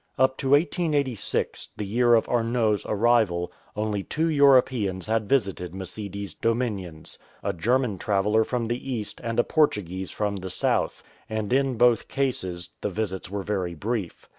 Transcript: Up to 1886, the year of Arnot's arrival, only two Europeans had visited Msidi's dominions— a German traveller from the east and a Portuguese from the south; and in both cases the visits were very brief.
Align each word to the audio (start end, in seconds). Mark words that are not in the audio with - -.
Up 0.17 0.35
to 0.39 0.49
1886, 0.53 1.69
the 1.77 1.85
year 1.85 2.15
of 2.15 2.27
Arnot's 2.27 2.87
arrival, 2.87 3.51
only 3.75 4.01
two 4.01 4.27
Europeans 4.29 5.05
had 5.05 5.29
visited 5.29 5.73
Msidi's 5.73 6.33
dominions— 6.33 7.19
a 7.43 7.53
German 7.53 7.99
traveller 7.99 8.43
from 8.43 8.67
the 8.67 8.91
east 8.91 9.21
and 9.23 9.39
a 9.39 9.43
Portuguese 9.43 10.09
from 10.09 10.37
the 10.37 10.49
south; 10.49 11.03
and 11.29 11.53
in 11.53 11.77
both 11.77 12.07
cases 12.07 12.69
the 12.81 12.89
visits 12.89 13.29
were 13.29 13.43
very 13.43 13.75
brief. 13.75 14.27